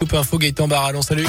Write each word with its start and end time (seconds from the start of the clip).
Info 0.00 0.38
Gaëtan 0.38 0.68
Barallon, 0.68 1.02
salut. 1.02 1.28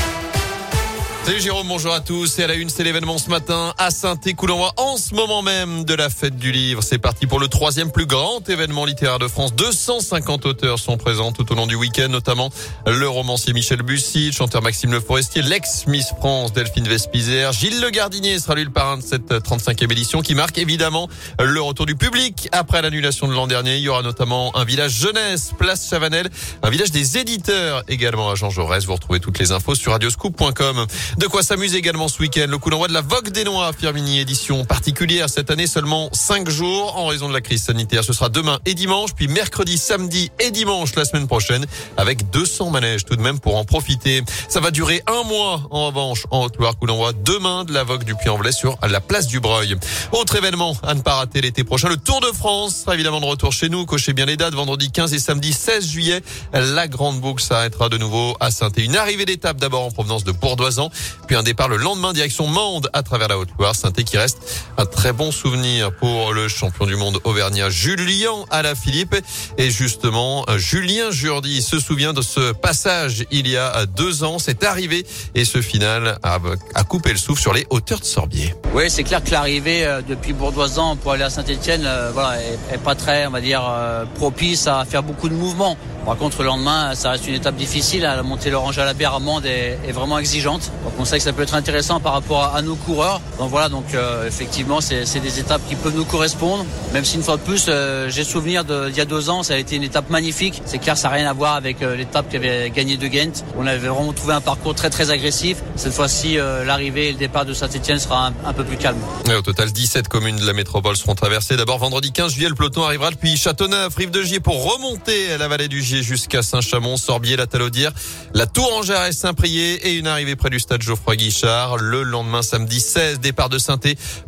Salut 1.24 1.40
Jérôme, 1.40 1.68
bonjour 1.68 1.94
à 1.94 2.00
tous. 2.00 2.40
Et 2.40 2.44
à 2.44 2.48
la 2.48 2.56
une, 2.56 2.70
c'est 2.70 2.84
l'événement 2.84 3.20
ce 3.20 3.30
matin 3.30 3.76
à 3.78 3.92
Saint-Écoulon 3.92 4.68
en 4.76 4.98
ce 4.98 5.14
moment 5.14 5.44
même 5.44 5.86
de 5.86 5.94
la 5.94 6.10
fête 6.10 6.36
du 6.36 6.52
livre. 6.52 6.82
C'est 6.82 6.98
parti 6.98 7.28
pour 7.28 7.40
le 7.40 7.48
troisième 7.48 7.92
plus 7.92 8.08
grand 8.08 8.50
événement 8.50 8.86
littéraire 8.86 9.20
de 9.20 9.28
France. 9.28 9.54
250 9.54 10.48
auteurs 10.48 10.80
sont 10.80 10.98
présents 10.98 11.32
tout 11.32 11.50
au 11.52 11.56
long 11.56 11.68
du 11.68 11.76
week-end, 11.76 12.08
notamment 12.10 12.50
le 12.88 13.08
romancier 13.08 13.54
Michel 13.54 13.84
Bussy, 13.84 14.28
le 14.28 14.32
chanteur 14.32 14.64
Maxime 14.64 14.92
Le 14.92 15.00
Forestier, 15.00 15.44
l'ex-Miss 15.44 16.08
France 16.18 16.54
Delphine 16.54 16.88
Vespizer, 16.88 17.54
Gilles 17.54 17.82
Le 17.82 17.92
Gardinier 17.92 18.40
sera 18.40 18.56
lui 18.56 18.64
le 18.64 18.72
parrain 18.72 18.98
de 18.98 19.04
cette 19.04 19.32
35e 19.32 19.92
édition 19.92 20.24
qui 20.24 20.34
marque 20.34 20.58
évidemment 20.58 21.08
le 21.40 21.62
retour 21.62 21.86
du 21.86 21.96
public 21.96 22.50
après 22.52 22.82
l'annulation 22.82 23.28
de 23.28 23.34
l'an 23.34 23.46
dernier. 23.46 23.78
Il 23.78 23.84
y 23.84 23.90
aura 23.90 24.02
notamment 24.02 24.58
un 24.58 24.66
village 24.66 24.94
jeunesse, 24.94 25.52
place 25.60 25.88
Chavanel, 25.88 26.32
un 26.64 26.70
village 26.72 26.90
des 26.90 27.20
éditeurs 27.20 27.84
également 27.88 28.32
à 28.32 28.36
Jean 28.36 28.50
Jaurès. 28.50 28.86
Vous 28.86 28.94
retrouvez 28.96 29.20
toutes 29.20 29.38
les 29.38 29.52
infos 29.52 29.76
sur 29.76 29.92
radioscoop.com. 29.92 30.88
De 31.18 31.28
quoi 31.28 31.44
s'amuser 31.44 31.78
également 31.78 32.08
ce 32.08 32.20
week-end. 32.20 32.46
Le 32.48 32.58
coup 32.58 32.70
d'envoi 32.70 32.88
de 32.88 32.94
la 32.94 33.02
Vogue 33.02 33.30
des 33.30 33.44
Noirs, 33.44 33.74
Firmini, 33.78 34.20
édition 34.20 34.64
particulière 34.64 35.30
cette 35.30 35.52
année, 35.52 35.68
seulement 35.68 36.10
5 36.14 36.50
jours 36.50 36.98
en 36.98 37.08
raison 37.08 37.28
de 37.28 37.34
la 37.34 37.42
crise 37.42 37.64
sanitaire. 37.64 38.06
Ce 38.06 38.14
sera 38.14 38.30
demain 38.30 38.60
et 38.66 38.74
dimanche, 38.74 39.12
puis 39.14 39.28
mercredi, 39.28 39.78
samedi 39.78 40.32
et 40.40 40.52
dimanche 40.52 40.96
la 40.96 41.04
semaine 41.04 41.28
prochaine, 41.28 41.66
avec 41.98 42.30
200 42.30 42.70
manèges 42.70 43.04
tout 43.04 43.18
de 43.18 43.22
même 43.22 43.40
pour 43.40 43.58
en 43.58 43.66
profiter. 43.66 44.24
Ça 44.48 44.62
va 44.62 44.72
durer 44.72 45.04
un 45.06 45.24
mois 45.28 45.68
en 45.70 45.88
revanche 45.88 46.26
en 46.32 46.46
Haute-Loire. 46.46 46.78
Coup 46.78 46.88
d'envoi 46.88 47.12
demain 47.12 47.66
de 47.66 47.74
la 47.74 47.84
Vogue 47.84 48.06
du 48.06 48.16
Puy-en-Velay 48.16 48.54
sur 48.54 48.78
la 48.82 49.02
place 49.02 49.28
du 49.28 49.42
Breuil. 49.42 49.76
Autre 50.14 50.38
événement 50.38 50.78
à 50.82 50.94
ne 50.94 51.02
pas 51.02 51.16
rater 51.16 51.42
l'été 51.42 51.66
prochain, 51.66 51.90
le 51.90 51.98
Tour 51.98 52.22
de 52.22 52.28
France 52.28 52.78
sera 52.78 52.94
évidemment 52.94 53.20
de 53.20 53.26
retour 53.26 53.52
chez 53.52 53.68
nous. 53.68 53.86
Cochez 53.86 54.14
bien 54.14 54.26
les 54.26 54.38
dates, 54.38 54.54
vendredi 54.54 54.92
15 54.92 55.14
et 55.14 55.20
samedi 55.20 55.52
16 55.52 55.90
juillet. 55.90 56.22
La 56.54 56.88
grande 56.88 57.20
boucle 57.20 57.44
s'arrêtera 57.44 57.90
de 57.90 57.98
nouveau 57.98 58.38
à 58.40 58.50
saint 58.50 58.72
Une 58.78 58.96
arrivée 58.96 59.26
d'étape 59.26 59.58
d'abord 59.58 59.84
en 59.84 59.92
provenance 59.92 60.24
de 60.24 60.32
Bourdoisan 60.32 60.90
puis 61.28 61.36
un 61.36 61.44
départ 61.44 61.68
le 61.68 61.78
lendemain 61.78 62.14
direction 62.14 62.48
Mende 62.48 62.90
à 62.94 63.04
travers 63.04 63.28
la 63.28 63.38
Haute-Loire. 63.38 63.76
saint 63.76 63.92
qui 63.92 64.18
reste 64.18 64.38
un 64.78 64.86
très 64.86 65.14
bon 65.14 65.32
souvenir 65.32 65.96
pour 65.96 66.34
le 66.34 66.48
champion 66.48 66.86
du 66.86 66.96
monde 66.96 67.20
auvergnat 67.24 67.70
Julien 67.70 68.46
Alaphilippe. 68.50 69.16
Et 69.58 69.70
justement, 69.70 70.46
Julien 70.58 71.12
Jourdi 71.12 71.62
se 71.62 71.80
souvient 71.80 72.14
de 72.14 72.22
ce 72.22 72.52
passage 72.52 73.26
il 73.32 73.48
y 73.48 73.58
a 73.58 73.86
deux 73.86 74.24
ans. 74.24 74.40
C'est 74.40 74.64
arrivé 74.64 75.06
et 75.36 75.46
ce 75.46 75.62
final 75.62 76.18
a, 76.24 76.40
a, 76.76 76.84
coupé 76.84 77.12
le 77.12 77.18
souffle 77.18 77.42
sur 77.42 77.54
les 77.54 77.66
hauteurs 77.70 78.00
de 78.00 78.06
Sorbier. 78.06 78.56
Oui, 78.74 78.90
c'est 78.90 79.04
clair 79.04 79.24
que 79.24 79.32
l'arrivée 79.32 79.86
euh, 79.86 80.02
depuis 80.08 80.34
Bourdoisan 80.34 80.96
pour 80.96 81.14
aller 81.14 81.24
à 81.24 81.30
Saint-Etienne 81.30 81.84
euh, 81.86 82.12
voilà, 82.14 82.42
est, 82.42 82.78
pas 82.78 82.96
très, 82.96 83.28
on 83.28 83.32
va 83.32 83.42
dire, 83.42 83.64
euh, 83.68 84.06
propice 84.16 84.68
à 84.68 84.86
faire 84.86 85.04
beaucoup 85.04 85.30
de 85.30 85.34
mouvements. 85.34 85.78
Par 86.06 86.18
contre, 86.18 86.40
le 86.40 86.48
lendemain, 86.48 86.96
ça 86.96 87.12
reste 87.12 87.28
une 87.28 87.36
étape 87.36 87.56
difficile. 87.56 88.02
La 88.02 88.24
montée 88.24 88.50
l'Orange 88.50 88.78
à 88.80 88.86
la 88.86 88.94
bière 88.94 89.14
amende 89.14 89.46
est, 89.46 89.78
est, 89.86 89.92
vraiment 89.92 90.18
exigeante. 90.18 90.72
On 91.00 91.06
sait 91.06 91.18
que 91.18 91.24
ça 91.24 91.34
peut 91.34 91.44
être 91.44 91.56
intéressant 91.56 92.00
par 92.00 92.14
rapport 92.14 92.56
à, 92.56 92.62
nos 92.62 92.76
coureurs. 92.76 93.22
Donc 93.40 93.50
voilà, 93.50 93.70
donc 93.70 93.94
euh, 93.94 94.28
effectivement, 94.28 94.82
c'est 94.82 95.20
des 95.20 95.40
étapes 95.40 95.62
qui 95.68 95.76
peuvent 95.76 95.96
nous 95.96 96.06
correspondre. 96.06 96.66
Même 96.94 97.06
si 97.06 97.16
une 97.16 97.24
fois 97.24 97.38
de 97.38 97.42
plus, 97.42 97.66
euh, 97.68 98.10
j'ai 98.10 98.24
souvenir 98.24 98.64
d'il 98.64 98.96
y 98.96 99.02
a 99.02 99.06
deux 99.06 99.30
ans, 99.30 99.44
ça 99.44 99.56
a 99.56 99.58
été 99.58 99.76
une 99.76 99.84
étape 99.84 100.10
magnifique. 100.10 100.62
C'est 100.66 100.78
clair, 100.78 100.98
ça 100.98 101.10
n'a 101.10 101.16
rien 101.16 101.30
à 101.30 101.34
voir 101.34 101.56
avec 101.56 101.82
euh, 101.82 101.96
l'étape 101.96 102.30
qui 102.30 102.38
avait 102.38 102.70
gagné 102.70 102.98
de 102.98 103.08
Ghent. 103.08 103.44
On 103.58 103.66
avait 103.66 103.88
vraiment 103.88 104.14
trouvé 104.14 104.34
un 104.34 104.42
parcours 104.42 104.76
très 104.76 104.90
très 104.90 105.10
agressif. 105.10 105.58
Cette 105.76 105.94
fois-ci, 105.94 106.38
l'arrivée 106.66 107.10
et 107.10 107.12
le 107.14 107.18
départ 107.18 107.46
de 107.46 107.54
Saint-Etienne 107.54 108.00
sera 108.00 108.32
un, 108.46 108.54
peu 108.54 108.64
plus 108.64 108.78
calme. 108.78 108.98
Et 109.30 109.34
au 109.34 109.42
total, 109.42 109.72
17 109.72 110.08
communes 110.08 110.38
de 110.38 110.46
la 110.46 110.54
métropole 110.54 110.96
seront 110.96 111.16
traversées. 111.16 111.58
D'abord, 111.58 111.80
vendredi 111.80 112.12
15 112.12 112.34
juillet, 112.34 112.50
le 112.50 112.56
peloton 112.56 112.84
arrivera 112.84 113.12
depuis 113.12 113.38
Châteauneuf, 113.38 113.96
Rive 113.96 114.12
de 114.12 114.22
Gier 114.22 114.40
pour 114.40 114.74
remonter 114.74 115.32
à 115.32 115.38
la 115.38 115.48
vallée 115.48 115.68
du 115.68 115.82
Gier 115.82 116.04
jusqu'à 116.04 116.44
Saint-Chamond, 116.44 116.98
Sorbier, 116.98 117.38
la 117.38 117.48
Talaudière, 117.48 117.92
la 118.34 118.46
Tourangère 118.46 119.06
et 119.06 119.14
Saint-Prié 119.14 119.88
et 119.88 119.94
une 119.98 120.08
arrivée 120.08 120.36
près 120.36 120.50
du 120.50 120.60
stade 120.60 120.81
Geoffroy 120.82 121.16
Guichard. 121.16 121.78
Le 121.78 122.04
lendemain, 122.04 122.42
samedi 122.42 122.80
16, 122.80 123.20
départ 123.20 123.50
de 123.50 123.58
saint 123.58 123.80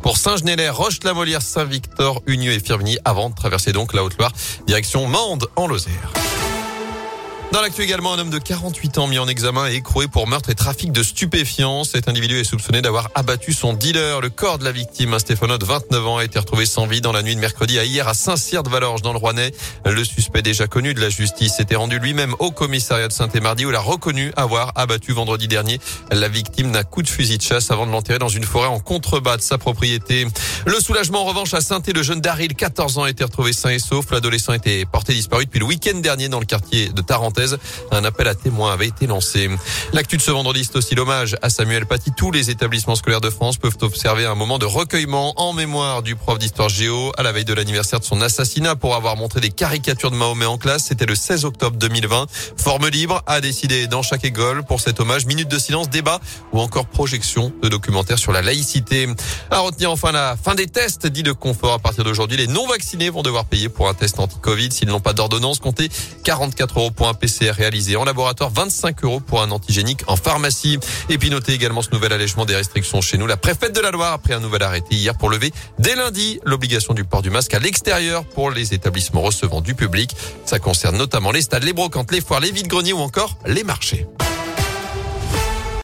pour 0.02 0.16
Saint-Genélaire, 0.16 0.76
Roche-la-Molière, 0.76 1.42
Saint-Victor, 1.42 2.22
Unieux 2.26 2.52
et 2.52 2.60
Firminy 2.60 2.98
avant 3.04 3.30
de 3.30 3.34
traverser 3.34 3.72
donc 3.72 3.92
la 3.92 4.04
Haute-Loire, 4.04 4.32
direction 4.66 5.06
Mende 5.06 5.46
en 5.56 5.66
Lozère. 5.66 6.12
Dans 7.54 7.62
l'actu 7.62 7.82
également, 7.82 8.12
un 8.12 8.18
homme 8.18 8.30
de 8.30 8.38
48 8.38 8.98
ans 8.98 9.06
mis 9.06 9.20
en 9.20 9.28
examen 9.28 9.68
et 9.70 9.76
écroué 9.76 10.08
pour 10.08 10.26
meurtre 10.26 10.50
et 10.50 10.56
trafic 10.56 10.90
de 10.90 11.04
stupéfiants. 11.04 11.84
Cet 11.84 12.08
individu 12.08 12.40
est 12.40 12.42
soupçonné 12.42 12.82
d'avoir 12.82 13.10
abattu 13.14 13.52
son 13.52 13.74
dealer. 13.74 14.20
Le 14.20 14.28
corps 14.28 14.58
de 14.58 14.64
la 14.64 14.72
victime, 14.72 15.14
un 15.14 15.20
Stéphanote 15.20 15.60
de 15.60 15.66
29 15.66 16.04
ans, 16.04 16.16
a 16.16 16.24
été 16.24 16.36
retrouvé 16.40 16.66
sans 16.66 16.86
vie 16.88 17.00
dans 17.00 17.12
la 17.12 17.22
nuit 17.22 17.36
de 17.36 17.40
mercredi 17.40 17.78
à 17.78 17.84
hier 17.84 18.08
à 18.08 18.14
Saint-Cyr-de-Valorges 18.14 19.02
dans 19.02 19.12
le 19.12 19.20
Rouennais. 19.20 19.52
Le 19.86 20.02
suspect 20.02 20.42
déjà 20.42 20.66
connu 20.66 20.94
de 20.94 21.00
la 21.00 21.10
justice 21.10 21.54
s'était 21.54 21.76
rendu 21.76 22.00
lui-même 22.00 22.34
au 22.40 22.50
commissariat 22.50 23.06
de 23.06 23.12
Saint-Émardi 23.12 23.66
où 23.66 23.70
il 23.70 23.76
a 23.76 23.80
reconnu 23.80 24.32
avoir 24.34 24.72
abattu 24.74 25.12
vendredi 25.12 25.46
dernier 25.46 25.78
la 26.10 26.26
victime 26.26 26.72
d'un 26.72 26.82
coup 26.82 27.02
de 27.02 27.08
fusil 27.08 27.38
de 27.38 27.42
chasse 27.42 27.70
avant 27.70 27.86
de 27.86 27.92
l'enterrer 27.92 28.18
dans 28.18 28.28
une 28.28 28.42
forêt 28.42 28.66
en 28.66 28.80
contrebas 28.80 29.36
de 29.36 29.42
sa 29.42 29.58
propriété. 29.58 30.26
Le 30.66 30.80
soulagement 30.80 31.20
en 31.20 31.26
revanche 31.26 31.54
à 31.54 31.60
saint 31.60 31.82
le 31.94 32.02
jeune 32.02 32.20
Daryl, 32.20 32.56
14 32.56 32.98
ans, 32.98 33.04
a 33.04 33.10
été 33.10 33.22
retrouvé 33.22 33.52
sain 33.52 33.70
et 33.70 33.78
sauf. 33.78 34.10
L'adolescent 34.10 34.54
était 34.54 34.84
porté 34.86 35.14
disparu 35.14 35.44
depuis 35.44 35.60
le 35.60 35.66
week-end 35.66 35.98
dernier 35.98 36.28
dans 36.28 36.40
le 36.40 36.46
quartier 36.46 36.88
de 36.88 37.00
Tarentaise. 37.00 37.43
Un 37.90 38.04
appel 38.04 38.28
à 38.28 38.34
témoins 38.34 38.72
avait 38.72 38.88
été 38.88 39.06
lancé. 39.06 39.50
L'actu 39.92 40.16
de 40.16 40.22
ce 40.22 40.30
vendredi, 40.30 40.64
c'est 40.64 40.76
aussi 40.76 40.94
l'hommage 40.94 41.36
à 41.42 41.50
Samuel 41.50 41.86
Paty. 41.86 42.12
Tous 42.16 42.30
les 42.30 42.50
établissements 42.50 42.96
scolaires 42.96 43.20
de 43.20 43.30
France 43.30 43.56
peuvent 43.56 43.76
observer 43.82 44.26
un 44.26 44.34
moment 44.34 44.58
de 44.58 44.66
recueillement 44.66 45.32
en 45.36 45.52
mémoire 45.52 46.02
du 46.02 46.16
prof 46.16 46.38
d'histoire 46.38 46.68
géo 46.68 47.12
à 47.16 47.22
la 47.22 47.32
veille 47.32 47.44
de 47.44 47.54
l'anniversaire 47.54 48.00
de 48.00 48.04
son 48.04 48.20
assassinat 48.20 48.76
pour 48.76 48.94
avoir 48.94 49.16
montré 49.16 49.40
des 49.40 49.50
caricatures 49.50 50.10
de 50.10 50.16
Mahomet 50.16 50.46
en 50.46 50.58
classe. 50.58 50.84
C'était 50.86 51.06
le 51.06 51.14
16 51.14 51.44
octobre 51.44 51.76
2020. 51.76 52.26
Forme 52.56 52.88
libre 52.88 53.22
a 53.26 53.40
décidé 53.40 53.86
dans 53.86 54.02
chaque 54.02 54.24
école 54.24 54.64
pour 54.64 54.80
cet 54.80 55.00
hommage. 55.00 55.26
Minute 55.26 55.48
de 55.48 55.58
silence, 55.58 55.90
débat 55.90 56.20
ou 56.52 56.60
encore 56.60 56.86
projection 56.86 57.52
de 57.62 57.68
documentaires 57.68 58.18
sur 58.18 58.32
la 58.32 58.42
laïcité. 58.42 59.08
À 59.50 59.60
retenir 59.60 59.90
enfin 59.90 60.12
la 60.12 60.36
fin 60.36 60.54
des 60.54 60.66
tests 60.66 61.06
dits 61.06 61.22
de 61.22 61.32
confort. 61.32 61.74
À 61.74 61.78
partir 61.78 62.04
d'aujourd'hui, 62.04 62.36
les 62.36 62.46
non 62.46 62.66
vaccinés 62.66 63.10
vont 63.10 63.22
devoir 63.22 63.44
payer 63.44 63.68
pour 63.68 63.88
un 63.88 63.94
test 63.94 64.18
anti-Covid 64.18 64.72
s'ils 64.72 64.88
n'ont 64.88 65.00
pas 65.00 65.12
d'ordonnance. 65.12 65.58
Comptez 65.58 65.90
44 66.24 66.78
euros 66.78 66.90
pour 66.90 67.08
un 67.08 67.14
PCR 67.34 67.52
réalisé 67.52 67.96
en 67.96 68.04
laboratoire, 68.04 68.50
25 68.50 69.04
euros 69.04 69.20
pour 69.20 69.42
un 69.42 69.50
antigénique 69.50 70.02
en 70.06 70.16
pharmacie. 70.16 70.78
Et 71.08 71.18
puis 71.18 71.30
notez 71.30 71.52
également 71.52 71.82
ce 71.82 71.90
nouvel 71.90 72.12
allègement 72.12 72.44
des 72.44 72.54
restrictions 72.54 73.00
chez 73.00 73.18
nous. 73.18 73.26
La 73.26 73.36
préfète 73.36 73.74
de 73.74 73.80
la 73.80 73.90
Loire 73.90 74.12
a 74.12 74.18
pris 74.18 74.32
un 74.32 74.40
nouvel 74.40 74.62
arrêté 74.62 74.94
hier 74.94 75.16
pour 75.16 75.30
lever 75.30 75.52
dès 75.78 75.96
lundi 75.96 76.40
l'obligation 76.44 76.94
du 76.94 77.04
port 77.04 77.22
du 77.22 77.30
masque 77.30 77.54
à 77.54 77.58
l'extérieur 77.58 78.24
pour 78.24 78.50
les 78.50 78.74
établissements 78.74 79.22
recevant 79.22 79.60
du 79.60 79.74
public. 79.74 80.14
Ça 80.44 80.58
concerne 80.58 80.96
notamment 80.96 81.32
les 81.32 81.42
stades, 81.42 81.64
les 81.64 81.72
brocantes, 81.72 82.12
les 82.12 82.20
foires, 82.20 82.40
les 82.40 82.52
vides-greniers 82.52 82.92
ou 82.92 82.98
encore 82.98 83.36
les 83.46 83.64
marchés. 83.64 84.06